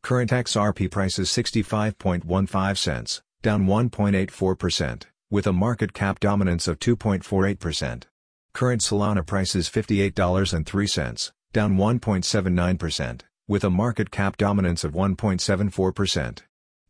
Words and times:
Current 0.01 0.31
XRP 0.31 0.91
price 0.91 1.19
is 1.19 1.29
65.15 1.29 2.77
cents, 2.77 3.21
down 3.41 3.65
1.84%, 3.65 5.03
with 5.29 5.47
a 5.47 5.53
market 5.53 5.93
cap 5.93 6.19
dominance 6.19 6.67
of 6.67 6.79
2.48%. 6.79 8.03
Current 8.51 8.81
Solana 8.81 9.25
price 9.25 9.55
is 9.55 9.69
$58.03, 9.69 11.31
down 11.53 11.77
1.79%, 11.77 13.21
with 13.47 13.63
a 13.63 13.69
market 13.69 14.11
cap 14.11 14.35
dominance 14.37 14.83
of 14.83 14.91
1.74%. 14.93 16.39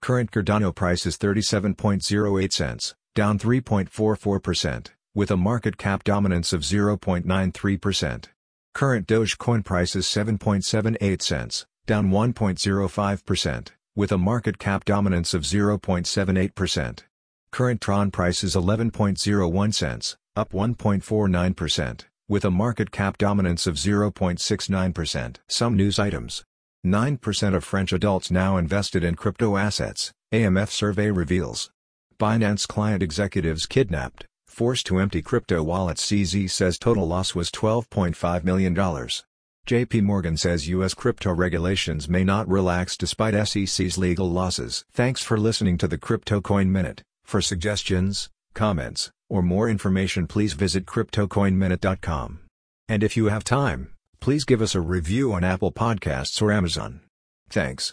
Current 0.02 0.32
Cardano 0.32 0.74
price 0.74 1.06
is 1.06 1.18
37.08 1.18 2.54
cents, 2.54 2.96
down 3.20 3.38
3.44%, 3.38 4.92
with 5.14 5.30
a 5.30 5.36
market 5.36 5.78
cap 5.78 6.06
dominance 6.06 6.54
of 6.54 6.62
0.93%. 6.62 8.26
Current 8.74 9.08
Dogecoin 9.08 9.66
price 9.66 9.94
is 9.94 10.06
7.78 10.06 11.22
cents, 11.22 11.66
down 11.86 12.12
1.05%, 12.12 13.68
with 13.94 14.14
a 14.14 14.18
market 14.18 14.58
cap 14.58 14.86
dominance 14.86 15.34
of 15.34 15.42
0.78%. 15.42 17.00
Current 17.52 17.82
Tron 17.82 18.10
price 18.10 18.42
is 18.42 18.56
11.01 18.56 19.74
cents, 19.74 20.16
up 20.38 20.54
1.49%, 20.54 22.06
with 22.30 22.46
a 22.46 22.52
market 22.52 22.90
cap 22.90 23.18
dominance 23.18 23.68
of 23.68 23.76
0.69%. 23.76 25.36
Some 25.50 25.76
news 25.76 26.00
items. 26.00 26.46
9% 26.88 27.54
of 27.54 27.66
French 27.66 27.92
adults 27.92 28.32
now 28.32 28.56
invested 28.56 29.04
in 29.04 29.16
crypto 29.16 29.58
assets, 29.58 30.14
AMF 30.32 30.70
survey 30.70 31.12
reveals. 31.12 31.70
Binance 32.20 32.68
client 32.68 33.02
executives 33.02 33.66
kidnapped, 33.66 34.26
forced 34.46 34.86
to 34.88 35.00
empty 35.00 35.22
crypto 35.22 35.64
wallets 35.64 36.06
CZ 36.06 36.50
says 36.50 36.78
total 36.78 37.08
loss 37.08 37.34
was 37.34 37.50
$12.5 37.50 38.44
million. 38.44 38.76
JP 38.76 40.04
Morgan 40.04 40.36
says 40.36 40.68
U.S. 40.68 40.94
crypto 40.94 41.32
regulations 41.32 42.10
may 42.10 42.26
not 42.26 42.50
relax 42.50 42.98
despite 42.98 43.48
SEC's 43.48 43.98
legal 43.98 44.30
losses. 44.30 44.84
Thanks 44.92 45.24
for 45.24 45.38
listening 45.38 45.78
to 45.78 45.88
the 45.88 45.98
Crypto 45.98 46.42
Coin 46.42 46.70
Minute. 46.70 47.02
For 47.24 47.40
suggestions, 47.40 48.30
comments, 48.54 49.12
or 49.30 49.42
more 49.42 49.70
information 49.70 50.28
please 50.28 50.54
visit 50.54 50.86
CryptoCoinMinute.com. 50.86 52.40
And 52.90 53.02
if 53.02 53.16
you 53.16 53.28
have 53.28 53.46
time, 53.46 53.94
please 54.20 54.44
give 54.44 54.62
us 54.62 54.76
a 54.76 54.82
review 54.82 55.32
on 55.32 55.46
Apple 55.46 55.72
Podcasts 55.72 56.42
or 56.42 56.52
Amazon. 56.52 57.00
Thanks. 57.50 57.88